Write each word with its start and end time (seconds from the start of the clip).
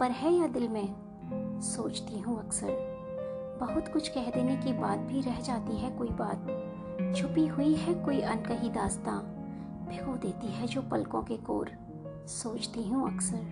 पर 0.00 0.10
है 0.10 0.32
या 0.32 0.46
दिल 0.46 0.68
में? 0.68 0.94
सोचती 1.60 2.18
हूँ 2.20 2.38
अक्सर। 2.38 2.68
बहुत 3.60 3.88
कुछ 3.88 4.08
कह 4.08 4.30
देने 4.30 4.56
के 4.56 4.72
बाद 4.72 4.98
भी 4.98 5.20
रह 5.20 5.40
जाती 5.40 5.76
है 5.76 5.90
कोई 5.90 6.08
बात। 6.10 6.46
छुपी 7.16 7.46
हुई 7.46 7.74
है 7.74 7.94
कोई 7.94 8.20
अनकही 8.20 8.70
दास्तां? 8.70 9.18
भिगो 9.88 10.16
देती 10.16 10.46
है 10.46 10.66
जो 10.66 10.82
पलकों 10.82 11.22
के 11.22 11.36
कोर। 11.36 11.70
सोचती 12.26 12.88
हूँ 12.88 13.14
अक्सर। 13.14 13.42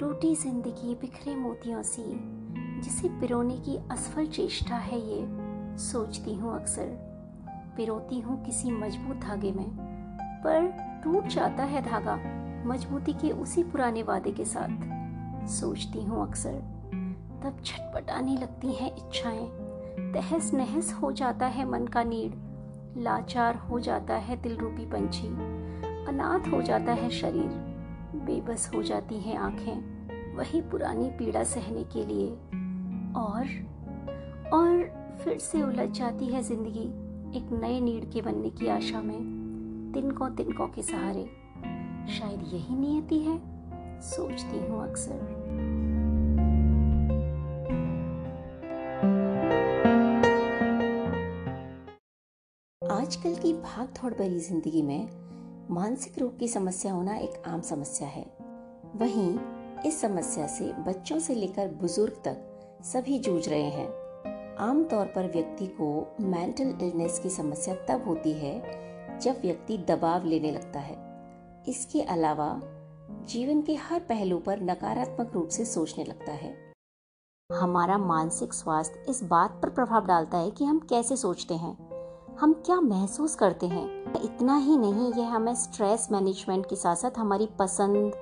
टूटी 0.00 0.34
ज़िंदगी 0.34 0.94
बिखरे 0.94 1.36
मोतियों 1.36 1.82
सी। 1.82 2.04
जिसे 2.80 3.08
पिरोने 3.08 3.56
की 3.56 3.76
असफल 3.76 4.26
चेष्टा 4.26 4.76
है 4.76 5.00
ये। 5.00 5.26
सोचती 5.78 6.34
हूँ 6.34 6.54
अक्सर। 6.54 6.86
पिरोती 7.76 8.20
हूँ 8.20 8.44
किसी 8.44 8.70
मज़बूत 8.70 9.16
धागे 9.16 9.52
में। 9.52 9.70
पर 10.46 10.66
टूट 11.04 11.26
जाता 11.26 11.62
है 11.62 11.82
धागा। 11.82 12.20
मजबूती 12.66 13.12
के 13.12 13.30
उसी 13.30 13.62
पुराने 13.62 14.02
वादे 14.02 14.30
के 14.30 14.44
साथ। 14.44 14.93
सोचती 15.46 16.02
हूँ 16.02 16.28
अक्सर। 16.28 16.74
तब 17.42 17.56
छटपटाने 17.64 18.36
लगती 18.36 18.72
हैं 18.72 18.96
इच्छाएँ। 18.96 19.48
तहस 20.12 20.54
नहस 20.54 20.92
हो 20.92 21.12
जाता 21.12 21.46
है 21.46 21.70
मन 21.70 21.86
का 21.86 22.02
नीड 22.02 22.32
लाचार 22.96 23.56
हो 23.56 23.80
जाता 23.80 24.14
है 24.14 24.42
दिल 24.42 24.56
रूपी 24.56 24.86
पंछी। 24.86 25.28
अनाथ 26.06 26.52
हो 26.52 26.62
जाता 26.62 26.92
है 26.92 27.10
शरीर। 27.10 27.74
बेबस 28.14 28.70
हो 28.74 28.82
जाती 28.82 29.20
हैं 29.20 29.36
आँखें। 29.36 29.94
वही 30.36 30.60
पुरानी 30.60 31.10
पीड़ा 31.10 31.44
सहने 31.44 31.84
के 31.84 32.06
लिए। 32.06 32.28
और 33.16 33.46
और 34.52 35.04
फिर 35.24 35.38
से 35.38 35.62
उलझ 35.62 35.90
जाती 35.90 36.26
है 36.26 36.42
ज़िंदगी 36.42 37.04
एक 37.38 37.48
नए 37.52 37.80
नीड 37.80 38.12
के 38.12 38.22
बनने 38.22 38.50
की 38.50 38.68
आशा 38.68 39.02
में। 39.02 39.20
तिनकों 39.94 40.30
तिनकों 40.30 40.68
के 40.68 40.82
सहारे। 40.82 41.24
शायद 42.08 42.40
यही 42.54 42.76
नियति 42.76 43.18
है। 43.18 43.53
सोचती 44.02 44.58
हूँ 44.58 44.82
अक्सर। 44.88 45.32
आजकल 52.82 53.34
की 53.34 53.52
भाग 53.52 53.86
दौड़ 53.86 54.12
भरी 54.14 54.38
ज़िंदगी 54.38 54.82
में 54.82 55.08
मानसिक 55.70 56.18
रोग 56.18 56.38
की 56.38 56.48
समस्या 56.48 56.92
होना 56.92 57.16
एक 57.16 57.42
आम 57.46 57.60
समस्या 57.60 58.08
है। 58.08 58.24
वहीं 58.96 59.38
इस 59.86 60.00
समस्या 60.00 60.46
से 60.46 60.72
बच्चों 60.72 61.18
से 61.18 61.34
लेकर 61.34 61.68
बुज़ुर्ग 61.68 62.12
तक 62.12 62.82
सभी 62.84 63.18
जूझ 63.18 63.48
रहे 63.48 63.70
हैं। 63.70 63.88
आमतौर 64.58 65.06
पर 65.06 65.30
व्यक्ति 65.32 65.66
को 65.66 66.16
मेंटल 66.20 66.74
इलनेस 66.82 67.18
की 67.18 67.30
समस्या 67.30 67.74
तब 67.88 68.04
होती 68.04 68.32
है 68.32 69.18
जब 69.20 69.40
व्यक्ति 69.42 69.78
दबाव 69.78 70.24
लेने 70.24 70.50
लगता 70.50 70.80
है। 70.80 70.96
इसके 71.68 72.02
अलावा 72.02 72.48
जीवन 73.24 73.60
के 73.62 73.74
हर 73.74 74.00
पहलू 74.00 74.38
पर 74.38 74.60
नकारात्मक 74.62 75.32
रूप 75.34 75.48
से 75.48 75.64
सोचने 75.64 76.04
लगता 76.04 76.32
है। 76.32 76.52
हमारा 77.50 77.98
मानसिक 77.98 78.52
स्वास्थ्य 78.52 79.04
इस 79.08 79.22
बात 79.24 79.58
पर 79.62 79.70
प्रभाव 79.70 80.06
डालता 80.06 80.38
है 80.38 80.50
कि 80.50 80.64
हम 80.64 80.78
कैसे 80.90 81.16
सोचते 81.16 81.54
हैं, 81.54 81.76
हम 82.38 82.52
क्या 82.66 82.80
महसूस 82.80 83.34
करते 83.34 83.66
हैं। 83.66 84.22
इतना 84.24 84.56
ही 84.56 84.76
नहीं, 84.76 85.12
यह 85.12 85.28
हमें 85.28 85.54
स्ट्रेस 85.54 86.08
मैनेजमेंट 86.12 86.66
के 86.66 86.76
साथ 86.76 86.96
साथ 86.96 87.18
हमारी 87.18 87.48
पसंद 87.58 88.14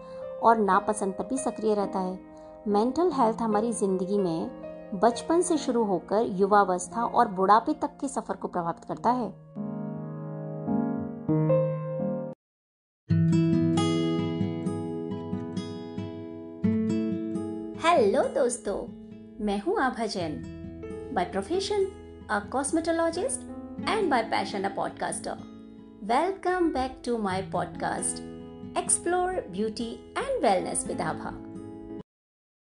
और 0.42 0.58
नापसंद 0.58 1.14
पर 1.14 1.26
भी 1.26 1.38
सक्रिय 1.38 1.74
रहता 1.74 1.98
है। 1.98 2.18
मेंटल 2.68 3.10
हेल्थ 3.12 3.42
हमारी 3.42 3.72
ज़िंदगी 3.74 4.18
में 4.18 5.00
बचपन 5.00 5.40
से 5.42 5.56
शुरू 5.58 5.84
होकर 5.84 6.26
युवावस्था 6.30 7.04
और 7.04 7.28
बुढ़ापे 7.30 7.72
तक 7.74 7.96
के 8.00 8.08
सफ़र 8.08 8.36
को 8.36 8.48
प्रभावित 8.48 8.84
करता 8.84 9.10
है। 9.10 9.30
हेलो 18.12 18.28
दोस्तों, 18.28 18.76
मैं 19.44 19.58
हूँ 19.60 19.76
Abha 19.80 20.06
Jain. 20.06 20.32
By 21.14 21.24
profession 21.24 21.84
a 22.30 22.38
cosmetologist 22.52 23.40
and 23.88 24.10
by 24.10 24.22
passion 24.22 24.62
a 24.62 24.68
podcaster 24.68 25.36
welcome 26.04 26.68
back 26.72 27.00
to 27.06 27.16
my 27.18 27.42
podcast 27.42 28.20
explore 28.78 29.40
beauty 29.50 29.88
and 30.18 30.42
wellness 30.42 30.86
with 30.86 31.00
Abha 31.00 31.30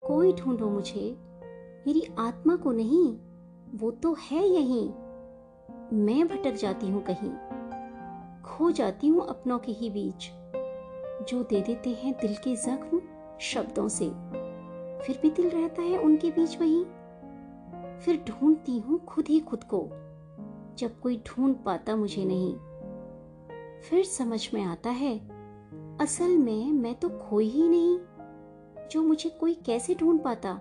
कोई 0.02 0.32
ढूंढो 0.32 0.70
मुझे, 0.70 1.16
मेरी 1.86 2.06
आत्मा 2.19 2.56
को 2.56 2.72
नहीं, 2.72 3.06
वो 3.78 3.91
तो 3.91 4.16
है 4.30 4.46
यहीं। 4.48 4.88
मैं 5.98 6.26
भटक 6.28 6.54
जाती 6.54 6.91
हूँ 6.91 7.04
कहीं, 7.10 7.30
खो 8.42 8.70
जाती 8.70 9.08
हूँ 9.08 9.26
अपनों 9.28 9.58
के 9.58 9.72
ही 9.72 9.91
बीच। 9.91 10.30
जो 11.28 11.42
दे 11.42 11.60
देते 11.60 11.91
हैं 11.91 12.14
दिल 12.20 12.34
के 12.34 12.56
जख्म 12.56 13.02
शब्दों 13.41 13.88
से। 13.88 14.10
फिर 15.02 15.18
भी 15.22 15.30
दिल 15.30 15.50
रहता 15.50 15.82
है 15.82 15.98
उनके 15.98 16.30
बीच 16.30 16.60
वही। 16.60 16.84
फिर 18.00 18.24
ढूंढती 18.28 18.78
हूँ 18.78 19.04
खुद 19.04 19.28
ही 19.28 19.40
खुद 19.40 19.64
को। 19.64 19.88
जब 20.76 21.00
कोई 21.00 21.22
ढूंढ 21.26 21.54
पाता 21.54 21.96
मुझे 21.96 22.24
नहीं। 22.24 22.56
फिर 23.80 24.04
समझ 24.04 24.54
में 24.54 24.62
आता 24.62 24.90
है, 24.90 25.18
असल 26.00 26.38
में 26.38 26.72
मैं 26.72 26.94
तो 26.94 27.08
खोई 27.08 27.48
ही 27.48 27.68
नहीं 27.68 27.98
जो 28.88 29.02
मुझे 29.02 29.30
कोई 29.30 29.54
कैसे 29.54 29.94
ढूंढ 29.94 30.20
पाता। 30.20 30.60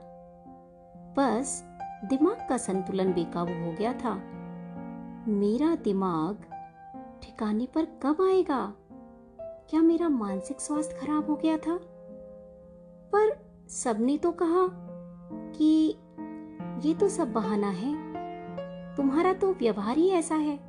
बस 1.17 1.63
दिमाग 2.06 2.46
का 2.50 2.57
संतुलन 2.57 3.13
बेकाबू 3.13 3.66
हो 3.66 3.72
गया 3.72 3.94
था। 3.94 4.16
मेरा 5.28 5.75
दिमाग 5.75 6.38
ठिकाने 7.22 7.66
पर 7.66 7.85
कब 7.85 8.22
आएगा? 8.22 8.73
क्या 9.41 9.81
मेरा 9.81 10.09
मानसिक 10.09 10.59
स्वास्थ्य 10.59 10.97
खराब 11.02 11.29
हो 11.29 11.35
गया 11.35 11.57
था? 11.57 11.79
पर 13.13 13.45
सबने 13.70 14.18
तो 14.18 14.31
कहा 14.31 14.68
कि 15.58 15.98
ये 16.88 16.94
तो 16.94 17.09
सब 17.09 17.34
बहाना 17.34 17.70
है। 17.70 17.94
तुम्हारा 18.96 19.34
तो 19.34 19.53
व्यवहार 19.53 19.98
ही 19.98 20.09
ऐसा 20.09 20.36
है। 20.36 20.59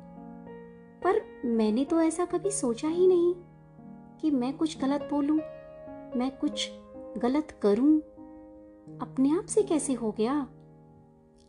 पर 1.03 1.41
मैंने 1.45 1.85
तो 1.85 2.01
ऐसा 2.01 2.25
कभी 2.25 2.51
सोचा 2.51 2.87
ही 2.87 3.07
नहीं 3.07 3.33
कि 4.21 4.31
मैं 4.31 4.57
कुछ 4.57 4.81
गलत 4.81 5.07
बोलूँ, 5.11 5.37
मैं 6.15 6.31
कुछ 6.41 6.71
गलत 7.17 7.59
करूँ। 7.61 7.99
अपने 9.01 9.37
आप 9.37 9.45
से 9.45 9.63
कैसे 9.63 9.93
हो 9.93 10.11
गया? 10.11 10.47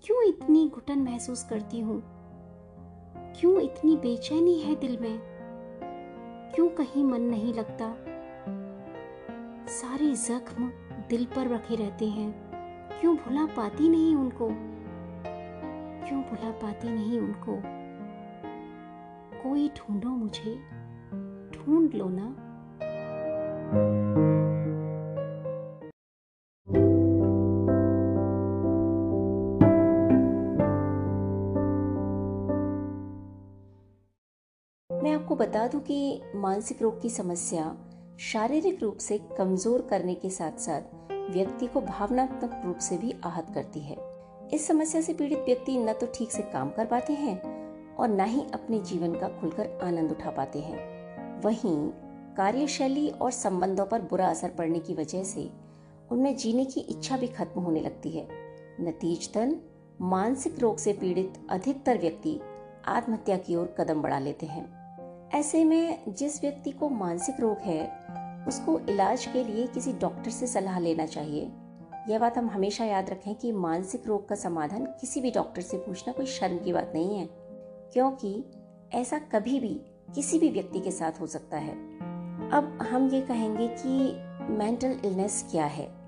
क्यों 0.05 0.23
इतनी 0.23 0.69
घुटन 0.69 0.99
महसूस 0.99 1.45
करती 1.45 1.81
हूँ? 1.81 2.03
क्यों 3.41 3.61
इतनी 3.61 3.97
बेचैनी 3.97 4.61
है 4.61 4.75
दिल 4.75 4.99
में? 5.01 5.21
क्यों 6.55 6.69
कहीं 6.69 7.05
मन 7.05 7.21
नहीं 7.21 7.55
लगता? 7.55 7.97
सारे 9.69 10.15
जख्म 10.15 10.73
दिल 11.09 11.25
पर 11.25 11.49
रखे 11.49 11.77
रहते 11.77 12.07
हैं। 12.07 12.51
क्यों 13.01 13.17
भुला 13.17 13.47
पाती 13.47 13.89
नहीं 13.89 14.17
उनको? 14.17 14.49
क्यों 16.09 16.23
भुला 16.23 16.51
पाती 16.51 16.89
नहीं 16.89 17.21
उनको? 17.21 17.63
कोई 19.43 19.69
ढूंढो 19.69 20.09
मुझे। 20.09 20.55
ढूंढ 21.57 21.95
लो 21.95 22.09
ना। 22.09 22.45
मैं 35.03 35.13
आपको 35.13 35.37
बता 35.37 35.67
दूँ 35.69 35.81
कि 35.81 36.23
मानसिक 36.37 36.83
रोग 36.83 37.01
की 37.01 37.11
समस्या 37.11 37.77
शारीरिक 38.21 38.83
रूप 38.83 38.97
से 38.97 39.19
कमज़ोर 39.19 39.87
करने 39.91 40.15
के 40.15 40.31
साथ 40.31 40.53
साथ 40.53 40.98
व्यक्ति 41.31 41.67
को 41.67 41.81
भावनात्मक 41.81 42.63
रूप 42.65 42.79
से 42.79 42.99
भी 42.99 43.15
आहत 43.25 43.47
करती 43.55 43.81
है। 43.81 43.97
इस 44.53 44.67
समस्या 44.67 45.01
से 45.01 45.13
पीड़ित 45.13 45.39
व्यक्ति 45.39 45.79
न 45.79 45.93
तो 45.93 46.07
ठीक 46.15 46.33
से 46.33 46.43
काम 46.43 46.71
कर 46.71 46.87
पाते 46.87 47.13
हैं 47.13 47.95
और 47.97 48.09
न 48.09 48.25
ही 48.25 48.43
अपने 48.55 48.79
जीवन 48.81 49.15
का 49.15 49.29
खुलकर 49.29 49.79
आनंद 49.83 50.11
उठा 50.11 50.31
पाते 50.31 50.59
हैं। 50.59 51.41
वहीं 51.41 51.77
कार्यशैली 52.37 53.09
और 53.09 53.31
संबंधों 53.31 53.87
पर 53.87 54.03
बुरा 54.03 54.27
असर 54.27 54.51
पड़ने 54.51 54.79
की 54.79 54.95
वजह 54.95 55.25
से 55.25 55.51
उनमें 56.11 56.37
जीने 56.37 56.65
की 56.65 56.81
इच्छा 56.81 57.17
भी 57.17 57.27
खत्म 57.27 57.61
होने 57.61 57.81
लगती 57.81 58.11
है। 58.11 58.29
नतीजतन, 58.81 59.57
मानसिक 60.01 60.59
रोग 60.59 60.79
से 60.79 60.93
पीड़ित 60.93 61.47
अधिकतर 61.51 61.99
व्यक्ति 61.99 62.41
आत्महत्या 62.87 63.37
की 63.37 63.57
ओर 63.57 63.75
कदम 63.79 64.03
बढ़ा 64.03 64.19
लेते 64.19 64.47
हैं। 64.47 64.67
ऐसे 65.35 65.65
में 65.65 66.15
जिस 66.15 66.41
व्यक्ति 66.41 66.71
को 66.71 66.89
मानसिक 66.89 67.41
रोग 67.41 67.59
है 67.59 67.85
उसको 68.49 68.79
इलाज 68.79 69.27
के 69.27 69.45
लिए 69.45 69.67
किसी 69.67 69.93
डॉक्टर 69.93 70.31
से 70.31 70.47
सलाह 70.47 70.79
लेना 70.79 71.07
चाहिए। 71.07 71.51
यह 72.09 72.19
बात 72.19 72.39
हम 72.39 72.49
हमेशा 72.49 72.85
याद 72.85 73.11
रखें 73.11 73.35
कि 73.35 73.53
मानसिक 73.53 74.07
रोग 74.07 74.29
का 74.29 74.35
समाधान 74.35 74.87
किसी 74.87 75.21
भी 75.21 75.31
डॉक्टर 75.31 75.63
से 75.63 75.77
पूछना 75.77 76.13
कोई 76.13 76.27
शर्म 76.27 76.59
की 76.59 76.73
बात 76.73 76.93
नहीं 76.95 77.19
है, 77.19 77.29
क्योंकि 77.93 78.45
ऐसा 78.93 79.19
कभी 79.19 79.61
भी 79.61 79.81
किसी 80.15 80.39
भी 80.39 80.49
व्यक्ति 80.49 80.81
के 80.81 80.91
साथ 80.91 81.21
हो 81.21 81.27
सकता 81.27 81.57
है। 81.57 81.73
अब 82.51 82.79
हम 82.83 83.09
ये 83.09 83.21
कहेंगे 83.21 83.69
कि 83.69 84.17
मेंटल 84.53 85.01
इलनेस 85.05 85.49
क्या 85.51 85.65
है? 85.65 85.99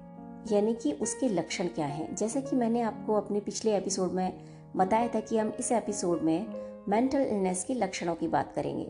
यानी 0.53 0.75
कि 0.75 0.93
उसके 0.93 1.29
लक्षण 1.29 1.67
क्या 1.67 1.87
हैं? 1.87 2.15
जैसे 2.15 2.41
कि 2.41 2.57
मैंने 2.57 2.81
आपको 2.81 3.15
अपने 3.15 3.41
पिछले 3.41 3.77
एपिसोड 3.77 4.13
में 4.13 4.41
बताया 4.77 5.09
था 5.09 5.21
कि 5.21 5.39
हम 5.39 5.53
इस 5.59 5.73
एपिसोड 5.73 6.23
में 6.23 6.47
मेंटल 6.89 7.21
इलनेस 7.21 7.65
के 7.65 7.75
लक्षणों 7.75 8.15
की 8.15 8.29
बात 8.29 8.53
करेंगे। 8.53 8.89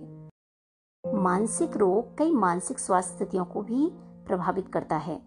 मानसिक 1.05 1.77
रोग 1.77 2.17
कई 2.19 2.31
मानसिक 2.31 2.79
स्वास्थ्य 2.79 3.17
स्थितियों 3.17 3.45
को 3.45 3.63
भी 3.63 3.87
प्रभावित 4.27 4.69
करता 4.69 4.97
है। 4.97 5.21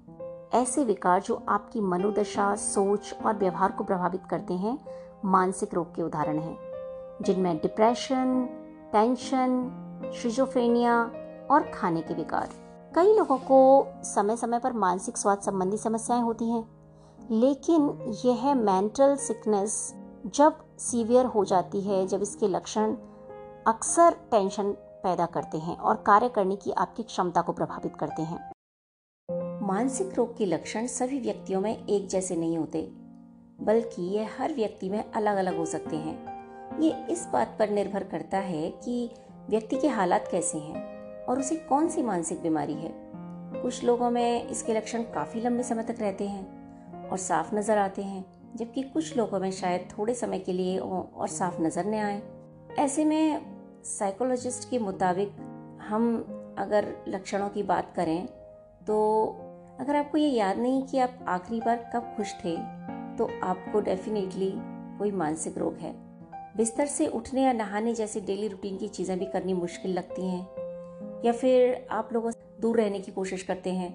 ऐसे 0.54 0.84
विकार 0.84 1.22
जो 1.22 1.36
आपकी 1.50 1.81
मनोदशा, 1.81 2.56
सोच 2.56 3.14
और 3.25 3.38
व्यवहार 3.38 3.72
को 3.72 3.84
प्रभावित 3.84 4.22
करते 4.30 4.54
हैं, 4.54 4.78
मानसिक 5.25 5.74
रोग 5.74 5.96
के 5.96 6.02
उदाहरण 6.02 6.40
हैं, 6.40 6.58
जिनमें 7.22 7.58
डिप्रेशन, 7.58 8.46
टेंशन 8.92 10.12
शिजोफ्रेनिया 10.16 11.02
और 11.52 11.72
खाने 11.74 12.02
के 12.02 12.14
विकार। 12.14 12.50
कई 12.96 13.14
लोगों 13.14 13.38
को 13.38 13.88
समय 14.04 14.38
समय 14.38 14.60
पर 14.60 14.74
मानसिक 14.74 15.18
स्वास्थ्य 15.18 15.52
संबंधी 15.52 15.78
समस्याएँ 15.78 16.22
होती 16.22 16.50
हैं, 16.50 16.64
लेकिन 17.31 18.14
यह 18.25 18.54
मेंटल 18.56 19.16
सिकनेस 19.16 19.94
जब 20.25 20.64
सीवियर 20.80 21.25
हो 21.25 21.46
जाती 21.46 21.81
है, 21.81 22.08
जब 22.08 22.22
इसके 22.22 22.48
लक्षण 22.48 22.96
अक्सर 23.68 24.16
टेंशन 24.31 24.75
पैदा 25.04 25.26
करते 25.26 25.58
हैं 25.58 25.78
और 25.78 26.04
कार्य 26.06 26.30
करने 26.30 26.56
की 26.56 26.72
आपकी 26.74 27.04
क्षमता 27.04 27.42
को 27.42 27.54
प्रभावित 27.54 27.96
करते 27.96 28.22
हैं। 28.24 28.40
मानसिक 29.64 30.18
रोग 30.18 30.38
के 30.38 30.46
लक्षण 30.46 30.88
सभी 30.88 31.20
व्यक्तियों 31.20 31.62
में 31.62 31.86
एक 31.88 32.08
जैसे 32.08 32.36
नहीं 32.36 32.58
होते, 32.58 32.82
बल्कि 33.62 34.02
ये 34.10 34.24
हर 34.38 34.54
व्यक्ति 34.54 34.90
में 34.90 35.04
अलग 35.04 35.38
अलग 35.38 35.58
हो 35.58 35.66
सकते 35.66 35.96
हैं। 35.98 36.82
ये 36.82 36.92
इस 37.12 37.28
बात 37.34 37.56
पर 37.60 37.70
निर्भर 37.70 38.04
करता 38.04 38.38
है 38.40 38.70
कि 38.84 39.10
व्यक्ति 39.50 39.78
के 39.78 39.88
हालात 39.90 40.28
कैसे 40.32 40.58
हैं 40.58 41.26
और 41.26 41.40
उसे 41.40 41.56
कौन 41.70 41.90
सी 41.90 42.02
मानसिक 42.02 42.42
बीमारी 42.42 42.74
है। 42.74 42.92
कुछ 43.54 43.84
लोगों 43.84 44.10
में 44.12 44.50
इसके 44.50 44.74
लक्षण 44.74 45.04
काफ़ी 45.14 45.42
लंबे 45.42 45.64
समय 45.64 45.84
तक 45.84 46.02
रहते 46.02 46.28
हैं 46.28 47.10
और 47.10 47.18
साफ़ 47.20 47.54
नज़र 47.56 47.78
आते 47.78 48.02
हैं, 48.04 48.26
जबकि 48.56 48.84
कुछ 48.84 49.16
लोगों 49.18 49.40
में 49.40 49.52
शायद 49.52 49.88
थोड़े 49.90 50.14
समय 50.16 50.40
के 50.40 50.54
लिए 50.54 50.78
और 50.78 51.28
साफ़ 51.30 51.62
नज़र 51.62 51.86
न 51.86 51.94
आए। 51.96 52.22
ऐसे 52.80 53.06
में 53.06 53.53
साइकोलॉजिस्ट 53.84 54.70
के 54.70 54.78
मुताबिक 54.80 55.32
हम 55.90 56.06
अगर 56.60 56.86
लक्षणों 57.08 57.50
की 57.50 57.64
बात 57.64 57.92
करें 57.96 58.26
तो 58.88 58.96
अगर 59.80 59.96
आपको 59.96 60.18
ये 60.18 60.28
याद 60.28 60.58
नहीं 60.58 60.82
कि 60.84 61.00
आप 61.00 61.26
आखिरी 61.28 61.60
बार 61.60 61.92
कब 61.96 62.14
खुश 62.18 62.34
थे 62.36 62.56
तो 63.18 63.30
आपको 63.44 63.80
डेफिनेटली 63.82 64.52
कोई 65.00 65.12
मानसिक 65.12 65.58
रोग 65.58 65.74
है। 65.74 65.94
बिस्तर 66.58 66.86
से 66.86 67.08
उठने 67.08 67.44
या 67.44 67.54
नहाने 67.54 67.94
जैसी 67.94 68.22
डेली 68.22 68.48
रूटीन 68.48 68.78
की 68.78 68.88
चीज़ें 68.88 69.18
भी 69.20 69.26
करनी 69.26 69.54
मुश्किल 69.54 69.92
लगती 69.92 70.28
हैं, 70.28 70.48
या 71.26 71.32
फिर 71.32 71.86
आप 71.92 72.10
लोगों 72.14 72.32
से 72.32 72.62
दूर 72.62 72.78
रहने 72.78 73.00
की 73.00 73.12
कोशिश 73.12 73.44
करते 73.44 73.72
हैं। 73.72 73.92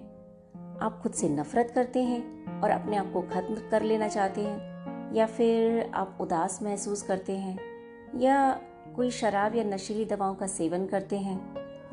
आप 0.81 0.99
खुद 1.03 1.11
से 1.11 1.29
नफरत 1.29 1.71
करते 1.75 2.03
हैं 2.03 2.61
और 2.61 2.69
अपने 2.69 2.97
आप 2.97 3.11
को 3.13 3.21
खत्म 3.23 3.55
कर 3.71 3.83
लेना 3.83 4.07
चाहते 4.07 4.41
हैं, 4.41 5.13
या 5.15 5.25
फिर 5.27 5.89
आप 5.93 6.17
उदास 6.21 6.59
महसूस 6.63 7.01
करते 7.01 7.37
हैं, 7.37 7.57
या 8.15 8.59
कोई 8.99 9.11
शराब 9.11 9.55
या 9.55 9.63
नशीली 9.63 10.05
दवाओं 10.05 10.33
का 10.35 10.47
सेवन 10.47 10.85
करते 10.85 11.17
हैं, 11.17 11.35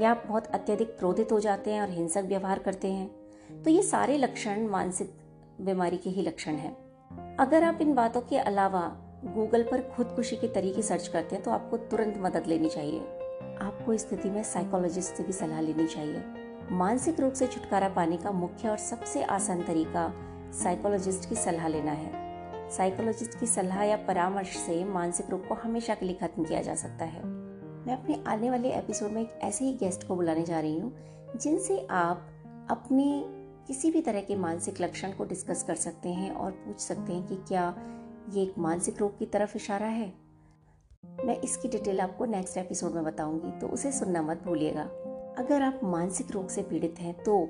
या 0.01 0.11
आप 0.11 0.23
बहुत 0.29 0.47
अत्यधिक 0.47 0.97
क्रोधित 0.99 1.33
हो 1.33 1.39
जाते 1.41 1.71
हैं 1.71 1.83
और 1.83 1.91
हिंसक 1.91 2.25
व्यवहार 2.25 2.59
करते 2.59 2.89
हैं 2.89 3.63
तो 3.65 3.71
ये 3.71 3.83
सारे 3.83 4.17
लक्षण 4.19 4.67
मानसिक 4.69 5.13
बीमारी 5.61 5.97
के 5.97 6.11
ही 6.11 6.23
लक्षण 6.23 6.55
हैं। 6.55 6.75
अगर 7.37 7.65
आप 7.65 7.79
इन 7.81 7.95
बातों 7.95 8.21
के 8.21 8.39
अलावा 8.39 8.83
गूगल 9.37 9.63
पर 9.63 9.83
खुदकुशी 9.97 10.37
के 10.37 10.49
तरीके 10.49 10.83
सर्च 10.83 11.09
करते 11.09 11.37
हैं 11.37 11.45
तो 11.45 11.51
आपको 11.51 11.77
तुरंत 11.77 12.19
मदद 12.19 12.47
लेनी 12.47 12.69
चाहिए। 12.69 13.01
आपको 13.61 13.97
स्थिति 13.97 14.31
में 14.31 14.43
साइकोलॉजिस्ट 14.45 15.15
से 15.15 15.23
भी 15.23 15.33
सलाह 15.33 15.61
लेनी 15.61 15.87
चाहिए। 15.87 16.25
मानसिक 16.73 17.21
रोग 17.21 17.33
से 17.35 17.47
छुटकारा 17.47 17.89
पाने 17.89 18.17
का 18.17 18.31
मुख्य 18.35 18.69
और 18.69 18.79
सबसे 18.81 19.23
आसान 19.33 19.63
तरीका 19.63 20.13
साइकोलॉजिस्ट 20.65 21.29
की 21.29 21.35
सलाह 21.37 21.69
लेना 21.69 21.93
है। 21.93 22.26
साइकोलॉजिस्ट 22.71 23.39
की 23.41 23.47
सलाह 23.47 23.83
या 23.83 23.97
परामर्श 23.97 24.57
से 24.57 24.85
मानसिक 24.85 25.31
रोग 25.31 25.47
को 25.49 25.55
हमेशा 25.55 25.95
के 25.95 26.07
लिए 26.07 26.15
खत्म 26.15 26.45
किया 26.45 26.63
जा 26.63 26.75
सकता 26.75 27.05
है। 27.05 27.25
मैं 27.25 27.97
अपने 27.97 28.23
आने 28.27 28.51
वाले 28.51 28.71
एपिसोड 28.71 29.11
में 29.11 29.23
एक 29.23 29.39
ऐसे 29.43 29.65
ही 29.65 29.73
गेस्ट 29.73 30.07
को 30.09 30.17
बुलाने 30.17 30.43
जा 30.43 30.61
रही 30.61 30.79
हूँ, 30.79 30.93
जिनसे 31.37 31.87
आप 31.91 32.29
अपने 32.71 33.25
किसी 33.67 33.91
भी 33.91 34.01
तरह 34.01 34.21
के 34.21 34.37
मानसिक 34.37 34.81
लक्षण 34.81 35.13
को 35.13 35.25
डिस्कस 35.25 35.63
कर 35.63 35.75
सकते 35.75 36.09
हैं 36.09 36.31
और 36.31 36.51
पूछ 36.51 36.81
सकते 36.81 37.13
हैं 37.13 37.27
कि 37.27 37.37
क्या 37.37 37.75
ये 38.33 38.43
एक 38.43 38.59
मानसिक 38.59 39.01
रोग 39.01 39.19
की 39.19 39.27
तरफ़ 39.27 39.57
इशारा 39.57 39.87
है। 39.87 40.13
मैं 41.25 41.41
इसकी 41.41 41.69
डिटेल 41.69 42.01
आपको 42.01 42.25
नेक्स्ट 42.25 42.57
एपिसोड 42.57 42.93
में 42.93 43.05
बताऊँगी 43.05 43.51
तो 43.51 43.69
उसे 43.69 43.93
सुनना 43.93 44.23
मत 44.23 44.43
भूलिएगा। 44.45 44.83
अगर 45.39 45.63
आप 45.63 45.81
मानसिक 45.85 46.31
रोग 46.31 46.49
से 46.49 46.63
पीड़ित 46.63 46.95
हैं 46.99 47.15
तो 47.23 47.49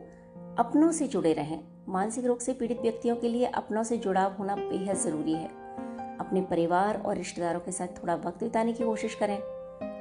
अपनों 0.59 0.93
से 0.93 1.07
जुड़े 1.09 1.33
रहें। 1.33 1.59
मानसिक 1.89 2.25
रोग 2.25 2.39
से 2.39 2.53
पीड़ित 2.53 2.81
व्यक्तियों 2.81 3.17
के 3.17 3.29
लिए 3.29 3.47
अपनों 3.47 3.83
से 3.83 3.97
जुड़ाव 3.97 4.33
होना 4.33 4.55
बेहद 4.57 4.97
ज़रूरी 4.97 5.33
है। 5.33 5.49
अपने 6.19 6.41
परिवार 6.41 7.03
और 7.03 7.17
रिश्तेदारों 7.17 7.61
के 7.61 7.73
साथ 7.73 7.87
थोड़ा 7.87 8.15
वक्त 8.15 8.41
बिताने 8.41 8.73
की 8.73 8.85
कोशिश 8.85 9.15
करें। 9.15 9.39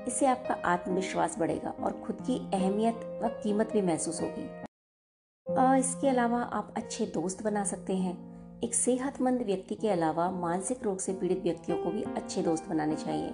इससे 0.07 0.25
आपका 0.25 0.54
आत्मविश्वास 0.66 1.40
बढ़ेगा 1.40 1.74
और 1.84 1.92
खुद 1.92 2.18
की 2.22 2.38
अहमियत 2.54 2.96
व 3.24 3.28
कीमत 3.44 3.72
भी 3.74 3.81
महसूस 3.81 4.22
होगी। 4.22 5.80
इसके 5.80 6.07
अलावा 6.07 6.42
आप 6.42 6.74
अच्छे 6.78 7.06
दोस्त 7.06 7.44
बना 7.44 7.63
सकते 7.63 7.96
हैं। 7.96 8.60
एक 8.62 8.74
सेहतमंद 8.74 9.42
व्यक्ति 9.42 9.75
के 9.75 9.90
अलावा 9.90 10.30
मानसिक 10.31 10.84
रोग 10.84 11.00
से 11.00 11.13
पीड़ित 11.13 11.44
व्यक्तियों 11.44 11.78
को 11.78 11.92
भी 11.92 12.04
अच्छे 12.04 12.42
दोस्त 12.42 12.69
बनाने 12.69 12.96
चाहिए। 12.96 13.30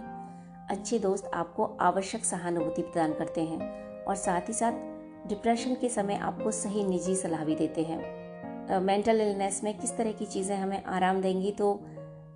अच्छे 0.70 1.00
दोस्त 1.00 1.32
आपको 1.34 1.66
आवश्यक 1.82 2.26
सहानुभूति 2.26 2.82
प्रदान 2.82 3.14
करते 3.14 3.42
हैं 3.42 3.60
और 4.04 4.16
साथ 4.16 4.42
ही 4.42 4.54
साथ 4.54 4.72
डिप्रेशन 5.32 5.76
के 5.76 5.90
समय 5.90 6.16
आपको 6.24 6.52
सही 6.54 6.84
निजी 6.86 7.16
सलाह 7.16 7.44
भी 7.46 7.56
देते 7.58 7.84
हैं। 7.84 8.80
मेंटल 8.82 9.22
इलनेस 9.22 9.60
में 9.64 9.78
किस 9.78 9.96
तरह 9.98 10.12
की 10.12 10.26
चीज़ें 10.28 10.56
हमें 10.58 10.84
आराम 10.86 11.22
देंगी 11.22 11.52
तो 11.54 11.68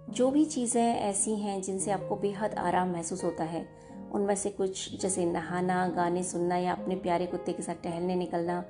जो 0.09 0.29
भी 0.31 0.43
चीज़ें 0.45 0.83
ऐसी 0.83 1.35
हैं 1.35 1.61
जिनसे 1.61 1.91
आपको 1.91 2.15
बेहद 2.17 2.53
आराम 2.59 2.91
महसूस 2.93 3.23
होता 3.23 3.43
है, 3.45 3.65
उनमें 4.11 4.35
से 4.35 4.49
कुछ, 4.51 5.01
जैसे 5.01 5.25
नहाना, 5.25 5.87
गाने 5.87 6.23
सुनना 6.23 6.57
या 6.57 6.73
अपने 6.73 6.95
प्यारे 6.97 7.25
कुत्ते 7.25 7.53
के 7.53 7.63
साथ 7.63 7.83
टहलने 7.83 8.15
निकलना 8.15 8.63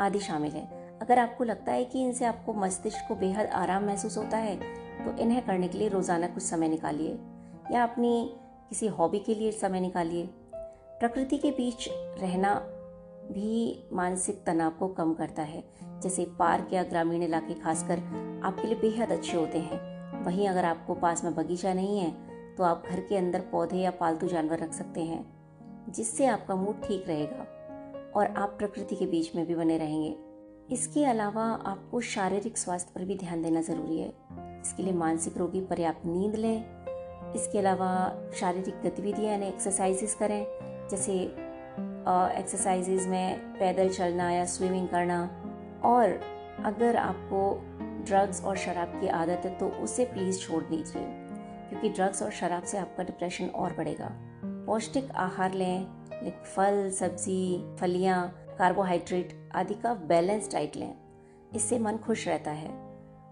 आदि 0.00 0.20
शामिल 0.20 0.52
है। 0.52 0.66
अगर 1.02 1.18
आपको 1.18 1.44
लगता 1.44 1.72
है 1.72 1.84
कि 1.84 2.02
इनसे 2.02 2.24
आपको 2.24 2.54
मस्तिष्क 2.56 3.08
को 3.08 3.14
बेहद 3.16 3.46
आराम 3.54 3.86
महसूस 3.86 4.16
होता 4.18 4.36
है 4.38 4.56
तो 5.04 5.16
इन्हें 5.18 5.42
करने 5.42 5.68
के 5.68 5.78
लिए 5.78 5.88
रोज़ाना 5.88 6.28
कुछ 6.28 6.42
समय 6.42 6.68
निकालिए, 6.68 7.18
या 7.72 7.82
अपनी 7.82 8.30
किसी 8.68 8.86
हॉबी 8.88 9.18
के 9.18 9.34
लिए 9.34 9.52
समय 9.54 9.80
निकालिए। 9.80 10.28
प्रकृति 11.00 11.38
के 11.38 11.50
बीच 11.52 11.88
रहना 12.20 12.54
भी 13.30 13.88
मानसिक 13.92 14.42
तनाव 14.46 14.70
को 14.70 14.88
कम 14.88 15.12
करता 15.14 15.42
है। 15.42 15.62
जैसे 16.02 16.24
पार्क 16.38 16.72
या 16.72 16.82
ग्रामीण 16.82 17.22
इलाके 17.22 17.54
खासकर 17.54 17.98
आपके 18.44 18.66
लिए 18.66 18.76
बेहद 18.76 19.12
अच्छे 19.12 19.36
होते 19.36 19.58
हैं। 19.58 20.24
वहीं 20.24 20.48
अगर 20.48 20.64
आपको 20.64 20.94
पास 20.94 21.24
में 21.24 21.34
बगीचा 21.34 21.72
नहीं 21.74 21.98
है 21.98 22.10
तो 22.56 22.64
आप 22.64 22.84
घर 22.90 23.00
के 23.00 23.16
अंदर 23.16 23.40
पौधे 23.52 23.76
या 23.76 23.90
पालतू 23.90 24.26
जानवर 24.26 24.58
रख 24.58 24.72
सकते 24.72 25.00
हैं, 25.00 25.24
जिससे 25.88 26.26
आपका 26.26 26.54
मूड 26.54 26.82
ठीक 26.82 27.04
रहेगा 27.08 27.46
और 28.16 28.34
आप 28.36 28.54
प्रकृति 28.58 28.96
के 28.96 29.06
बीच 29.06 29.34
में 29.36 29.46
भी 29.46 29.54
बने 29.54 29.78
रहेंगे। 29.78 30.16
इसके 30.70 31.04
अलावा 31.04 31.44
आपको 31.66 32.00
शारीरिक 32.00 32.58
स्वास्थ्य 32.58 32.92
पर 32.94 33.04
भी 33.04 33.16
ध्यान 33.16 33.42
देना 33.42 33.60
ज़रूरी 33.60 33.98
है। 33.98 34.08
इसके 34.62 34.82
लिए 34.82 34.92
मानसिक 34.92 35.38
रोगी 35.38 35.60
पर्याप्त 35.60 36.06
नींद 36.06 36.34
लें। 36.34 36.78
इसके 37.34 37.58
अलावा 37.58 37.90
शारीरिक 38.36 38.80
गतिविधियाँ 38.84 39.32
यानी 39.32 39.46
एक्सरसाइजेस 39.46 40.14
करें, 40.14 40.44
जैसे 40.90 41.14
एक्सरसाइजेज 42.08 43.06
में 43.06 43.38
पैदल 43.54 43.88
चलना 43.88 44.30
या 44.30 44.44
स्विमिंग 44.46 44.88
करना। 44.88 45.22
और 45.84 46.20
अगर 46.64 46.96
आपको 46.96 47.40
ड्रग्स 48.06 48.42
और 48.44 48.56
शराब 48.56 49.00
की 49.00 49.08
आदत 49.08 49.42
है 49.44 49.56
तो 49.58 49.68
उसे 49.82 50.04
प्लीज़ 50.04 50.38
छोड़ 50.40 50.62
दीजिए, 50.64 51.02
क्योंकि 51.68 51.88
ड्रग्स 51.88 52.22
और 52.22 52.30
शराब 52.32 52.62
से 52.62 52.78
आपका 52.78 53.04
डिप्रेशन 53.04 53.46
और 53.46 53.72
बढ़ेगा। 53.72 54.10
पौष्टिक 54.66 55.10
आहार 55.16 55.54
लें 55.54 55.80
लाइक 56.12 56.42
फल, 56.46 56.90
सब्ज़ी, 56.90 57.76
फलियाँ 57.80 58.28
कार्बोहाइड्रेट 58.58 59.38
आदि 59.54 59.74
का 59.74 59.94
बैलेंस 59.94 60.52
डाइट 60.52 60.76
लें, 60.76 60.94
इससे 61.54 61.78
मन 61.78 61.96
खुश 61.96 62.26
रहता 62.28 62.50
है। 62.52 62.70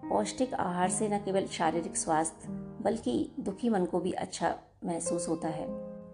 पौष्टिक 0.02 0.54
आहार 0.54 0.90
से 0.90 1.08
न 1.08 1.18
केवल 1.18 1.46
शारीरिक 1.48 1.96
स्वास्थ्य, 1.96 2.48
बल्कि 2.82 3.32
दुखी 3.40 3.68
मन 3.68 3.84
को 3.84 4.00
भी 4.00 4.12
अच्छा 4.14 4.54
महसूस 4.84 5.28
होता 5.28 5.48
है। 5.48 5.66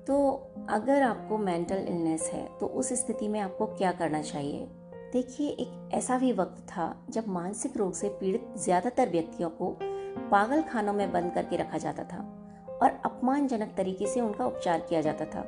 तो 0.05 0.17
अगर 0.71 1.03
आपको 1.03 1.37
मेंटल 1.39 1.85
इलनेस 1.89 2.29
है 2.33 2.45
तो 2.61 2.67
उस 2.67 2.93
स्थिति 2.93 3.29
में 3.29 3.39
आपको 3.41 3.67
क्या 3.69 3.91
करना 3.93 4.21
चाहिए? 4.23 4.67
देखिए, 5.13 5.49
एक 5.49 5.91
ऐसा 5.95 6.19
भी 6.19 6.33
वक्त 6.33 6.61
था 6.69 6.95
जब 7.11 7.29
मानसिक 7.29 7.77
रोग 7.77 7.93
से 7.93 8.09
पीड़ित 8.21 8.47
ज़्यादातर 8.59 9.09
व्यक्तियों 9.09 9.51
को 9.51 9.77
पागल 10.31 10.63
खानों 10.63 10.93
में 10.93 11.13
बंद 11.13 11.33
करके 11.35 11.57
रखा 11.57 11.79
जाता 11.79 12.05
था 12.05 12.19
और 12.83 13.01
अपमानजनक 13.05 13.75
तरीके 13.77 14.07
से 14.07 14.21
उनका 14.21 14.47
उपचार 14.47 14.87
किया 14.89 15.01
जाता 15.01 15.25
था। 15.25 15.45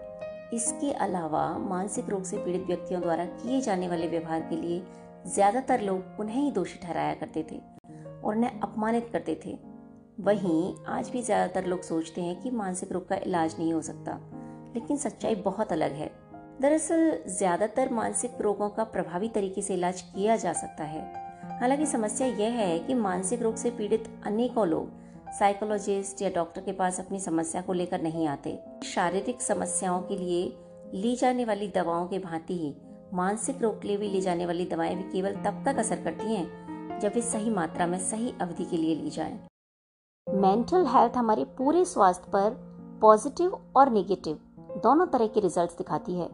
इसके 0.54 0.92
अलावा 0.92 1.46
मानसिक 1.60 2.08
रोग 2.08 2.24
से 2.24 2.38
पीड़ित 2.38 2.66
व्यक्तियों 2.66 3.00
द्वारा 3.02 3.24
किए 3.24 3.60
जाने 3.60 3.88
वाले 3.88 4.08
व्यवहार 4.08 4.40
के 4.40 4.56
लिए 4.56 4.82
ज़्यादातर 5.26 5.80
लोग 5.80 6.20
उन्हें 6.20 6.42
ही 6.42 6.50
दोषी 6.50 6.78
ठहराया 6.78 7.14
करते 7.14 7.46
थे 7.52 7.60
और 8.24 8.36
उन्हें 8.36 8.60
अपमानित 8.60 9.08
करते 9.12 9.40
थे। 9.46 9.58
वहीं 10.20 10.74
आज 10.88 11.08
भी 11.10 11.22
ज़्यादातर 11.22 11.66
लोग 11.66 11.82
सोचते 11.82 12.22
हैं 12.22 12.40
कि 12.42 12.50
मानसिक 12.52 12.92
रोग 12.92 13.08
का 13.08 13.16
इलाज 13.16 13.56
नहीं 13.58 13.72
हो 13.72 13.80
सकता। 13.82 14.20
लेकिन 14.74 14.96
सच्चाई 14.96 15.34
बहुत 15.34 15.72
अलग 15.72 15.92
है। 15.92 16.10
दरअसल, 16.60 17.18
ज़्यादातर 17.26 17.92
मानसिक 17.92 18.40
रोगों 18.40 18.68
का 18.68 18.84
प्रभावी 18.84 19.28
तरीके 19.28 19.62
से 19.62 19.74
इलाज 19.74 20.00
किया 20.00 20.36
जा 20.36 20.52
सकता 20.52 20.84
है। 20.84 21.24
हालाँकि 21.60 21.86
समस्या 21.86 22.26
यह 22.26 22.52
है 22.52 22.78
कि 22.78 22.94
मानसिक 22.94 23.42
रोग 23.42 23.56
से 23.56 23.70
पीड़ित 23.70 24.20
अनेकों 24.26 24.68
लोग 24.68 24.90
साइकोलॉजिस्ट 25.38 26.22
या 26.22 26.30
डॉक्टर 26.30 26.60
के 26.60 26.72
पास 26.72 27.00
अपनी 27.00 27.20
समस्या 27.20 27.60
को 27.62 27.72
लेकर 27.72 28.02
नहीं 28.02 28.26
आते। 28.28 28.58
शारीरिक 28.84 29.42
समस्याओं 29.42 30.02
के 30.02 30.16
लिए 30.16 30.56
ली 30.94 31.16
जाने 31.16 31.44
वाली 31.44 31.68
दवाओं 31.68 32.06
के 32.06 32.18
भांति 32.18 32.54
ही 32.54 32.74
मानसिक 33.12 33.62
रोग 33.62 33.82
के 33.82 33.88
लिए 33.88 33.96
भी 33.96 34.08
ली 34.08 34.20
जाने 34.20 34.46
वाली 34.46 34.64
दवाएँ 34.64 34.96
भी 34.96 35.02
केवल 35.02 35.32
तब 35.32 35.62
तक 35.64 35.78
असर 35.78 35.96
करती 35.96 36.34
हैं, 36.34 36.98
जब 37.00 37.12
वे 37.14 37.22
सही 37.22 37.50
मात्रा 37.50 37.86
में 37.86 37.98
सही 37.98 38.34
अवधि 38.40 38.64
के 38.64 38.76
लिए 38.76 38.94
ली 38.94 39.10
जाए। 39.10 39.38
मेंटल 40.26 40.86
हेल्थ 40.86 41.16
हमारे 41.16 41.44
पूरे 41.44 41.84
स्वास्थ्य 41.84 42.30
पर 42.30 42.50
पॉजिटिव 43.00 43.72
और 43.76 43.90
नेगेटिव 43.90 44.38
दोनों 44.84 45.06
तरह 45.06 45.26
के 45.26 45.40
रिजल्ट्स 45.40 45.76
दिखाती 45.78 46.14
है। 46.14 46.28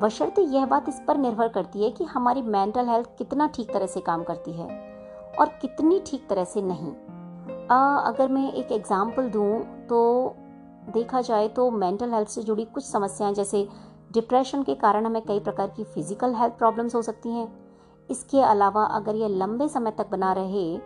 बशर्ते 0.00 0.42
यह 0.44 0.66
बात 0.66 0.88
इस 0.88 1.00
पर 1.08 1.16
निर्भर 1.18 1.48
करती 1.48 1.82
है 1.84 1.90
कि 1.90 2.04
हमारी 2.06 2.42
मेंटल 2.44 2.88
हेल्थ 2.88 3.08
कितना 3.18 3.46
ठीक 3.46 3.72
तरह 3.72 3.86
से 3.86 4.00
काम 4.00 4.22
करती 4.24 4.52
है 4.52 4.66
और 5.40 5.48
कितनी 5.62 6.00
ठीक 6.06 6.28
तरह 6.28 6.44
से 6.44 6.62
नहीं। 6.62 6.92
आ, 7.68 7.96
अगर 7.98 8.28
मैं 8.28 8.52
एक 8.52 8.72
एग्ज़ाम्पल 8.72 9.28
दूँ 9.30 9.60
तो 9.88 10.34
देखा 10.90 11.20
जाए 11.20 11.48
तो 11.48 11.70
मेंटल 11.70 12.12
हेल्थ 12.12 12.28
से 12.28 12.42
जुड़ी 12.42 12.64
कुछ 12.64 12.84
समस्याएँ 12.84 13.34
जैसे 13.34 13.66
डिप्रेशन 14.12 14.62
के 14.62 14.74
कारण 14.76 15.06
हमें 15.06 15.22
कई 15.22 15.40
प्रकार 15.40 15.68
की 15.76 15.84
फ़िज़िकल 15.84 16.34
हेल्थ 16.34 16.58
प्रॉब्लम्स 16.58 16.94
हो 16.94 17.02
सकती 17.02 17.34
हैं। 17.34 17.48
इसके 18.08 18.40
अलावा 18.42 18.84
अगर 18.94 19.16
यह 19.16 19.28
लंबे 19.28 19.68
समय 19.68 19.90
तक 19.98 20.10
बना 20.10 20.32
रहे 20.32 20.78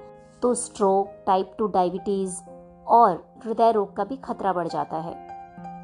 तो 0.42 0.54
स्ट्रोक 0.56 1.22
टाइप 1.26 1.54
टू 1.58 1.66
डायबिटीज़ 1.68 2.40
और 2.86 3.22
हृदय 3.44 3.72
रोग 3.72 3.94
का 3.96 4.04
भी 4.04 4.16
खतरा 4.16 4.52
बढ़ 4.52 4.68
जाता 4.68 4.96
है। 4.98 5.14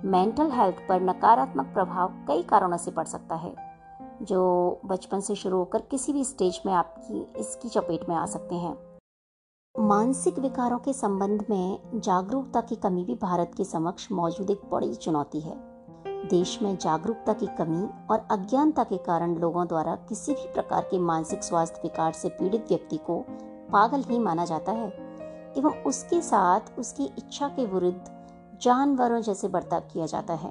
मेंटल 0.05 0.51
हेल्थ 0.51 0.77
पर 0.89 1.01
नकारात्मक 1.01 1.67
प्रभाव 1.67 2.13
कई 2.29 2.43
कारणों 2.43 2.77
से 2.77 2.91
पड़ 2.91 3.05
सकता 3.07 3.35
है, 3.35 3.55
जो 4.23 4.81
बचपन 4.85 5.21
से 5.21 5.35
शुरू 5.35 5.57
होकर 5.57 5.81
किसी 5.81 6.13
भी 6.13 6.25
स्टेज 6.25 6.61
में 6.67 6.73
आपकी, 6.73 7.41
इसकी 7.41 7.69
चपेट 7.69 8.09
में 8.09 8.15
आ 8.17 8.25
सकते 8.27 8.55
हैं। 8.55 8.77
मानसिक 9.75 10.39
विकारों 10.39 10.79
के 10.79 10.93
संबंध 10.93 11.45
में 11.51 12.01
जागरूकता 12.01 12.61
की 12.61 12.77
कमी 12.77 13.05
भी 13.05 13.15
भारत 13.15 13.53
के 13.57 13.65
समक्ष 13.65 14.09
मौजूद 14.13 14.51
एक 14.51 14.61
बड़ी 14.71 14.95
चुनौती 14.95 15.41
है। 15.41 15.57
देश 16.29 16.59
में 16.63 16.77
जागरूकता 16.77 17.33
की 17.33 17.47
कमी 17.59 17.83
और 18.11 18.27
अज्ञानता 18.31 18.85
के 18.85 18.97
कारण 18.99 19.35
लोगों 19.37 19.67
द्वारा 19.67 19.95
किसी 20.09 20.33
भी 20.33 20.53
प्रकार 20.53 20.83
के 20.83 20.99
मानसिक 20.99 21.43
स्वास्थ्य 21.43 21.81
विकार 21.83 22.13
से 22.13 22.29
पीड़ित 22.29 22.65
व्यक्ति 22.69 22.97
को 22.97 23.19
पागल 23.73 24.03
ही 24.03 24.19
माना 24.19 24.45
जाता 24.45 24.73
है, 24.73 24.89
एवं 25.59 25.83
उसके 25.83 26.21
साथ 26.21 26.79
उसकी 26.79 27.05
इच्छा 27.19 27.49
के 27.49 27.67
विरुद्ध 27.67 28.20
जानवरों 28.63 29.21
जैसे 29.21 29.49
बर्ताव 29.49 29.81
किया 29.81 30.07
जाता 30.07 30.35
है। 30.35 30.51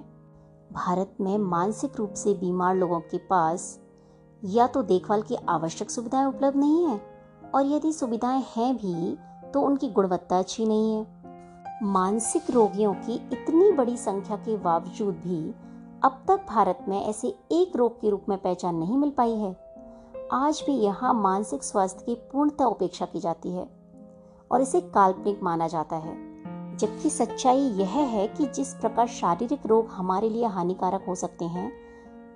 भारत 0.73 1.15
में 1.21 1.37
मानसिक 1.37 1.95
रूप 1.95 2.13
से 2.13 2.33
बीमार 2.33 2.75
लोगों 2.75 2.99
के 2.99 3.17
पास 3.17 3.79
या 4.43 4.67
तो 4.67 4.81
देखभाल 4.83 5.21
की 5.21 5.35
आवश्यक 5.35 5.91
सुविधाएँ 5.91 6.25
उपलब्ध 6.25 6.57
नहीं 6.57 6.85
है 6.85 7.01
और 7.55 7.65
यदि 7.65 7.93
सुविधाएँ 7.93 8.43
हैं 8.57 8.75
भी 8.77 9.17
तो 9.51 9.61
उनकी 9.61 9.89
गुणवत्ता 9.89 10.39
अच्छी 10.39 10.65
नहीं 10.65 10.95
है। 10.95 11.07
मानसिक 11.83 12.51
रोगियों 12.51 12.93
की 12.93 13.15
इतनी 13.33 13.71
बड़ी 13.71 13.97
संख्या 13.97 14.37
के 14.37 14.57
बावजूद 14.57 15.15
भी 15.15 15.55
अब 16.03 16.23
तक 16.27 16.45
भारत 16.49 16.85
में 16.87 17.01
ऐसे 17.01 17.27
एक 17.51 17.75
रोग 17.75 18.01
के 18.01 18.09
रूप 18.09 18.25
में 18.29 18.37
पहचान 18.37 18.75
नहीं 18.75 18.97
मिल 18.97 19.09
पाई 19.09 19.33
है। 19.33 19.55
आज 20.33 20.63
भी 20.65 20.73
यहाँ 20.73 21.13
मानसिक 21.13 21.63
स्वास्थ्य 21.63 22.05
की 22.05 22.15
पूर्णतः 22.15 22.65
उपेक्षा 22.65 23.05
की 23.05 23.19
जाती 23.19 23.49
है 23.49 23.69
और 24.51 24.61
इसे 24.61 24.81
काल्पनिक 24.81 25.43
माना 25.43 25.67
जाता 25.67 25.95
है। 25.95 26.28
जबकि 26.79 27.09
सच्चाई 27.09 27.59
यह 27.59 27.89
है 27.89 28.27
कि 28.27 28.45
जिस 28.45 28.73
प्रकार 28.73 29.07
शारीरिक 29.07 29.65
रोग 29.65 29.87
हमारे 29.87 30.29
लिए 30.29 30.45
हानिकारक 30.45 31.05
हो 31.07 31.15
सकते 31.15 31.45
हैं, 31.45 31.71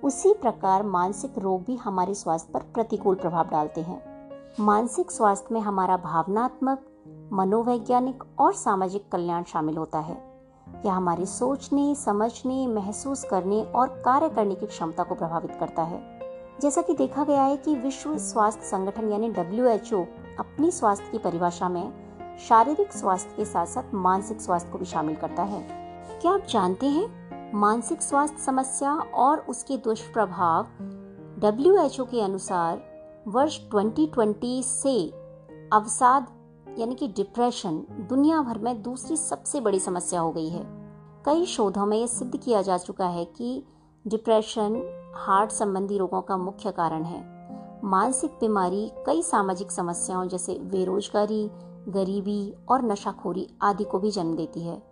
उसी 0.02 0.34
प्रकार 0.34 0.82
मानसिक 0.82 1.38
रोग 1.38 1.62
भी 1.62 1.76
हमारे 1.76 2.14
स्वास्थ्य 2.14 2.50
पर 2.54 2.60
प्रतिकूल 2.60 3.14
प्रभाव 3.14 3.48
डालते 3.48 3.80
हैं। 3.80 4.02
मानसिक 4.60 5.10
स्वास्थ्य 5.10 5.48
में 5.52 5.60
हमारा 5.60 5.96
भावनात्मक, 5.96 6.84
मनोवैज्ञानिक 7.32 8.24
और 8.38 8.52
सामाजिक 8.54 9.08
कल्याण 9.12 9.42
शामिल 9.42 9.76
होता 9.76 9.98
है। 9.98 10.42
यह 10.86 10.94
हमारी 10.94 11.26
सोचने, 11.26 11.94
समझने, 11.94 12.66
महसूस 12.66 13.24
करने 13.24 13.62
और 13.62 13.88
कार्य 13.88 14.28
करने 14.28 14.54
की 14.54 14.66
क्षमता 14.66 15.02
को 15.02 15.14
प्रभावित 15.14 15.56
करता 15.60 15.82
है। 15.82 16.18
जैसा 16.62 16.82
कि 16.82 16.94
देखा 16.94 17.24
गया 17.24 17.42
है 17.42 17.56
कि 17.56 17.74
विश्व 17.74 18.18
स्वास्थ्य 18.18 18.66
संगठन 18.66 19.12
यानी 19.12 19.28
डब्ल्यूएचओ 19.28 20.02
अपनी 20.38 20.70
स्वास्थ्य 20.70 21.08
की 21.12 21.18
परिभाषा 21.18 21.68
में 21.68 22.03
शारीरिक 22.38 22.92
स्वास्थ्य 22.92 23.34
के 23.36 23.44
साथ 23.44 23.66
साथ 23.66 23.94
मानसिक 23.94 24.40
स्वास्थ्य 24.40 24.70
को 24.72 24.78
भी 24.78 24.84
शामिल 24.84 25.16
करता 25.16 25.42
है। 25.42 25.68
क्या 26.20 26.32
आप 26.32 26.46
जानते 26.50 26.86
हैं 26.86 27.52
मानसिक 27.54 28.02
स्वास्थ्य 28.02 28.38
समस्या 28.38 28.94
और 28.94 29.38
उसके 29.38 29.76
दुष्प्रभाव 29.76 30.66
डब्ल्यूएचओ 31.40 32.04
के 32.04 32.20
अनुसार 32.20 32.82
वर्ष 33.28 33.60
2020 33.60 34.66
से 34.66 35.10
अवसाद, 35.72 36.26
यानी 36.78 36.94
कि 36.94 37.08
डिप्रेशन 37.08 37.76
दुनिया 38.08 38.42
भर 38.42 38.58
में 38.58 38.82
दूसरी 38.82 39.16
सबसे 39.16 39.60
बड़ी 39.60 39.80
समस्या 39.80 40.20
हो 40.20 40.32
गई 40.32 40.48
है। 40.48 40.64
कई 41.24 41.46
शोधों 41.46 41.86
में 41.86 41.98
यह 41.98 42.06
सिद्ध 42.06 42.36
किया 42.36 42.62
जा 42.62 42.78
चुका 42.78 43.06
है 43.06 43.24
कि 43.24 43.66
डिप्रेशन 44.06 44.82
हार्ट 45.16 45.50
संबंधी 45.50 45.98
रोगों 45.98 46.20
का 46.20 46.36
मुख्य 46.36 46.70
कारण 46.70 47.02
है। 47.02 47.34
मानसिक 47.84 48.30
बीमारी 48.30 48.92
कई 49.06 49.22
सामाजिक 49.22 49.70
समस्याओं, 49.70 50.28
जैसे 50.28 50.54
बेरोजगारी 50.54 51.50
गरीबी 51.88 52.54
और 52.68 52.82
नशाखोरी 52.82 53.46
आदि 53.62 53.84
को 53.84 53.98
भी 53.98 54.10
जन्म 54.10 54.36
देती 54.36 54.62
है। 54.62 54.82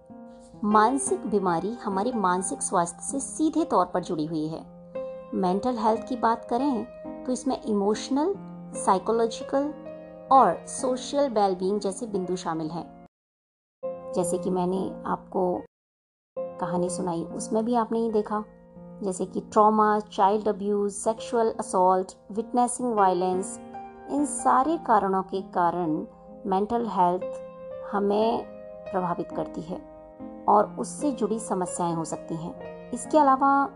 मानसिक 0.64 1.26
बीमारी 1.26 1.72
हमारे 1.74 2.12
मानसिक 2.12 2.62
स्वास्थ्य 2.62 3.02
से 3.02 3.20
सीधे 3.20 3.64
तौर 3.64 3.86
पर 3.86 4.02
जुड़ी 4.02 4.26
हुई 4.26 4.46
है। 4.46 4.60
मेंटल 5.34 5.78
हेल्थ 5.78 6.08
की 6.08 6.16
बात 6.16 6.44
करें 6.44 7.24
तो 7.24 7.32
इसमें 7.32 7.62
इमोशनल, 7.62 8.34
साइकोलॉजिकल 8.76 9.72
और 10.32 10.66
सोशल 10.66 11.28
वेलबींग 11.28 11.80
जैसे 11.80 12.06
बिंदु 12.06 12.36
शामिल 12.36 12.70
हैं। 12.70 13.06
जैसे 14.14 14.38
कि 14.38 14.50
मैंने 14.50 15.02
आपको 15.06 15.62
कहानी 16.36 16.90
सुनाई, 16.90 17.24
उसमें 17.24 17.64
भी 17.64 17.74
आपने 17.74 17.98
ही 17.98 18.10
देखा। 18.12 18.44
जैसे 19.02 19.26
कि 19.26 19.40
trauma, 19.40 19.98
child 20.00 20.48
abuse 20.48 20.92
sexual 20.92 21.50
assault, 21.50 22.12
witnessing 22.32 22.94
violence, 22.94 23.58
इन 24.10 24.24
सारे 24.26 24.76
कारणों 24.76 25.22
के 25.22 25.40
कारण 25.42 25.96
मेंटल 26.46 26.86
हेल्थ 26.86 27.22
हमें 27.92 28.44
प्रभावित 28.92 29.32
करती 29.32 29.60
है 29.60 29.80
और 30.48 30.76
उससे 30.78 31.12
जुड़ी 31.12 31.38
समस्याएँ 31.38 31.94
हो 31.94 32.04
सकती 32.04 32.34
हैं। 32.34 32.90
इसके 32.90 33.18
अलावा 33.18 33.68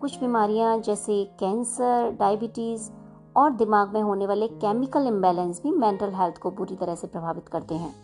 कुछ 0.00 0.20
बीमारियाँ 0.20 0.78
जैसे 0.78 1.24
कैंसर, 1.24 2.10
डायबिटीज़ 2.10 2.90
और 3.36 3.50
दिमाग 3.50 3.94
में 3.94 4.02
होने 4.02 4.26
वाले 4.26 4.48
केमिकल 4.48 5.06
इम्बेलेंस 5.06 5.62
भी 5.62 5.70
मेंटल 5.70 6.14
हेल्थ 6.14 6.38
को 6.38 6.50
बुरी 6.50 6.76
तरह 6.76 6.94
से 6.94 7.06
प्रभावित 7.06 7.48
करते 7.48 7.74
हैं। 7.74 7.94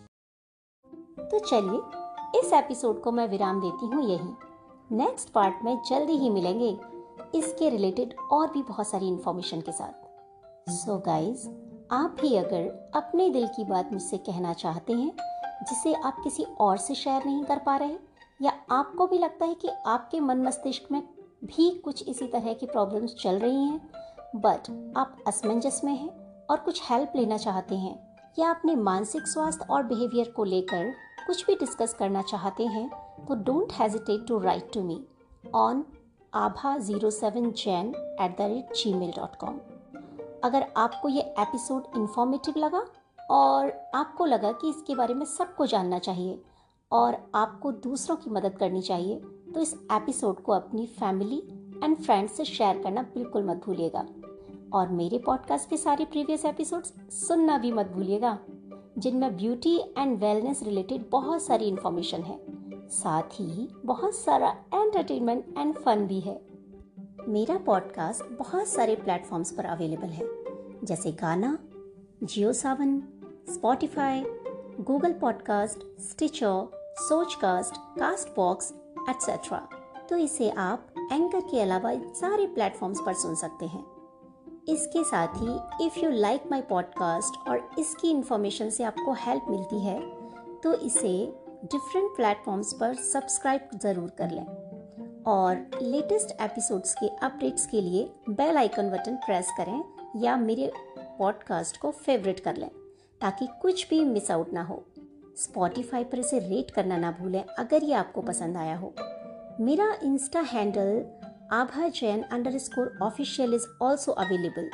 तो 1.20 1.38
चलिए, 1.38 1.80
इस 2.40 2.52
एपिसोड 2.52 3.02
को 3.02 3.12
मैं 3.12 3.28
विराम 3.28 3.60
देती 3.60 3.86
हूँ 3.86 4.02
यही। 4.02 4.32
नेक्स्ट 4.92 5.32
पार्ट 5.32 5.64
में 5.64 5.82
जल्दी 5.88 6.12
ही 6.12 6.30
मिलेंगे 6.30 6.78
इसके 7.34 7.70
रिलेटेड 7.70 8.14
और 8.32 8.50
भी 8.50 8.62
बहुत 8.62 8.88
सारी 8.88 9.08
इंफॉर्मेशन 9.08 9.60
के 9.60 9.72
साथ। 9.72 9.92
सो 10.70 10.98
so 10.98 11.06
गाइज़ 11.06 11.48
आप 11.92 12.16
भी 12.20 12.36
अगर 12.36 12.92
अपने 12.94 13.30
दिल 13.30 13.46
की 13.46 13.64
बात 13.64 13.92
मुझसे 13.92 14.16
कहना 14.16 14.52
चाहते 14.52 14.92
हैं, 14.92 15.12
जिसे 15.68 15.94
आप 15.94 16.16
किसी 16.24 16.42
और 16.42 16.76
से 16.76 16.94
शेयर 16.94 17.22
नहीं 17.26 17.44
कर 17.44 17.58
पा 17.58 17.76
रहे 17.76 17.88
हैं 17.88 18.00
या 18.42 18.52
आपको 18.70 19.06
भी 19.06 19.18
लगता 19.18 19.46
है 19.46 19.54
कि 19.54 19.68
आपके 19.86 20.20
मन 20.20 20.38
मस्तिष्क 20.38 20.82
में 20.92 21.02
भी 21.44 21.70
कुछ 21.70 22.08
इसी 22.08 22.26
तरह 22.26 22.52
की 22.52 22.66
प्रॉब्लम्स 22.66 23.14
चल 23.14 23.38
रही 23.38 23.64
हैं 23.64 23.90
बट 24.36 24.92
आप 24.96 25.16
असमंजस 25.26 25.80
में 25.84 25.92
हैं 25.92 26.10
और 26.50 26.56
कुछ 26.56 26.90
हेल्प 26.90 27.12
लेना 27.16 27.36
चाहते 27.36 27.74
हैं, 27.74 28.16
या 28.38 28.50
अपने 28.50 28.74
मानसिक 28.74 29.22
स्वास्थ्य 29.22 29.66
और 29.70 29.82
बिहेवियर 29.82 30.30
को 30.30 30.44
लेकर 30.44 30.92
कुछ 31.26 31.46
भी 31.46 31.54
डिस्कस 31.54 31.94
करना 31.94 32.22
चाहते 32.22 32.66
हैं 32.66 32.90
तो 33.26 33.34
don't 33.34 33.72
hesitate 33.72 34.26
to 34.28 34.38
write 34.38 34.72
to 34.74 34.82
me 34.82 35.04
on 35.54 35.84
Abha 36.34 36.78
zero 36.78 37.10
seven 37.10 37.50
Jain 37.50 38.16
at 38.20 38.38
the 38.38 38.40
rate 38.40 38.74
Gmail 38.94 39.12
dot 39.16 39.36
com 39.36 39.60
अगर 40.44 40.66
आपको 40.76 41.08
ये 41.08 41.20
एपिसोड 41.20 41.82
इन्फॉर्मेटिव 41.96 42.54
लगा 42.58 42.84
और 43.30 43.72
आपको 43.94 44.24
लगा 44.24 44.52
कि 44.52 44.68
इसके 44.68 44.94
बारे 44.94 45.14
में 45.14 45.24
सबको 45.26 45.66
जानना 45.66 45.98
चाहिए 45.98 46.40
और 46.92 47.16
आपको 47.34 47.72
दूसरों 47.72 48.16
की 48.16 48.30
मदद 48.30 48.56
करनी 48.58 48.82
चाहिए 48.82 49.16
तो 49.54 49.60
इस 49.60 49.74
एपिसोड 49.92 50.42
को 50.42 50.52
अपनी 50.52 50.86
फैमिली 50.86 51.38
एंड 51.84 51.96
फ्रेंड्स 51.96 52.32
से 52.32 52.44
शेयर 52.44 52.82
करना 52.82 53.02
बिल्कुल 53.02 53.44
मत 53.44 53.64
भूलिएगा। 53.64 54.06
और 54.72 54.88
मेरे 54.88 55.18
पॉडकास्ट 55.18 55.68
के 55.70 55.76
सारे 55.76 56.04
प्रीवियस 56.04 56.44
एपिसोड्स 56.44 56.92
सुनना 57.28 57.58
भी 57.58 57.72
मत 57.72 57.86
भूलिएगा, 57.86 58.38
जिनमें 58.98 59.36
ब्यूटी 59.36 59.76
एंड 59.98 60.18
वेलनेस 60.18 60.62
रिलेटेड 60.62 61.08
बहुत 61.10 61.42
सारी 61.42 61.64
इन्फॉर्मेशन 61.64 62.22
है। 62.22 62.38
साथ 62.88 63.22
ही 63.22 63.68
बहुत 63.84 64.14
सारा 64.14 64.50
एंटरटेनमेंट 64.74 65.54
एंड 65.58 65.74
फन 65.78 66.06
भी 66.06 66.20
है। 66.20 66.49
मेरा 67.28 67.56
पॉडकास्ट 67.58 68.24
बहुत 68.38 68.68
सारे 68.68 68.94
प्लेटफॉर्म्स 68.96 69.50
पर 69.52 69.64
अवेलेबल 69.64 70.08
है, 70.08 70.26
जैसे 70.84 71.12
Gaana, 71.12 71.58
Jio 72.22 72.52
Saavn 72.52 72.98
Spotify 73.52 74.22
Google 74.80 75.12
podcast 75.12 76.00
Stitcher 76.00 76.94
Sochcast 76.98 77.76
Castbox 78.36 78.72
etcetera 79.08 79.58
तो 80.10 80.16
इसे 80.16 80.50
आप 80.50 80.86
एंकर 81.12 81.40
के 81.40 81.60
अलावा 81.60 81.92
सारे 82.14 82.46
प्लेटफॉर्म्स 82.46 83.00
पर 83.06 83.14
सुन 83.14 83.34
सकते 83.34 83.66
हैं। 83.66 83.84
इसके 84.68 85.04
साथ 85.04 85.28
ही 85.36 85.86
if 85.86 85.98
you 85.98 86.10
like 86.10 86.42
my 86.50 86.62
podcast 86.62 87.48
और 87.48 87.70
इसकी 87.78 88.10
इन्फॉर्मेशन 88.10 88.70
से 88.70 88.84
आपको 88.84 89.12
हेल्प 89.12 89.46
मिलती 89.50 89.80
है 89.80 90.00
तो 90.60 90.74
इसे 90.74 91.12
डिफरेंट 91.64 92.16
प्लेटफॉर्म्स 92.16 92.72
पर 92.72 92.94
सब्सक्राइब 92.94 93.68
ज़रूर 93.82 94.10
कर 94.18 94.30
लें। 94.30 94.69
और 95.26 95.78
लेटेस्ट 95.82 96.30
एपिसोड्स 96.40 96.94
के 96.94 97.08
अपडेट्स 97.08 97.66
के 97.66 97.80
लिए 97.80 98.10
बेल 98.30 98.56
आइकन 98.56 98.90
बटन 98.90 99.16
प्रेस 99.16 99.46
करें 99.58 99.84
या 100.16 100.36
मेरे 100.36 100.72
पॉडकास्ट 100.98 101.76
को 101.76 101.90
फेवरेट 101.90 102.40
कर 102.40 102.56
लें 102.56 102.70
ताकि 103.20 103.48
कुछ 103.62 103.88
भी 103.88 104.04
मिस 104.04 104.30
आउट 104.30 104.52
ना 104.52 104.62
हो। 104.62 104.84
स्पॉटिफाई 105.36 106.04
पर 106.04 106.18
इसे 106.18 106.38
रेट 106.38 106.70
करना 106.70 106.96
ना 106.96 107.10
भूलें 107.10 107.44
अगर 107.58 107.84
ये 107.84 107.94
आपको 107.94 108.22
पसंद 108.22 108.56
आया 108.56 108.76
हो। 108.76 108.94
मेरा 109.60 109.98
insta 110.02 110.40
handle 110.40 111.04
Abha 111.52 111.88
Jain 111.88 112.22
underscore 112.58 112.98
official 113.02 113.54
is 113.54 113.66
also 113.82 114.12
available 114.12 114.70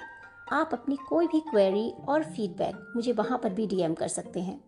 आप 0.52 0.70
अपनी 0.72 0.96
कोई 1.08 1.26
भी 1.26 1.40
क्वेरी 1.40 1.94
और 2.08 2.24
फीडबैक 2.24 2.92
मुझे 2.96 3.12
वहाँ 3.12 3.38
पर 3.38 3.52
भी 3.52 3.66
डीएम 3.66 3.94
कर 3.94 4.08
सकते 4.08 4.40
हैं। 4.40 4.64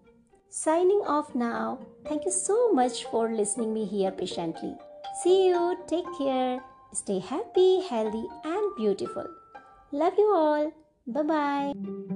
Signing 0.53 1.03
off 1.03 1.39
now 1.39 1.77
thank 2.11 2.23
you 2.27 2.33
so 2.33 2.73
much 2.73 3.07
for 3.13 3.31
listening 3.31 3.73
me 3.73 3.85
here 3.85 4.11
patiently 4.11 4.88
See 5.23 5.49
you, 5.49 5.77
take 5.89 6.07
care, 6.17 6.61
stay 6.93 7.19
happy, 7.19 7.81
healthy, 7.89 8.27
and 8.45 8.77
beautiful. 8.77 9.27
Love 9.91 10.15
you 10.17 10.33
all. 10.35 10.73
Bye 11.07 11.23
bye. 11.23 12.15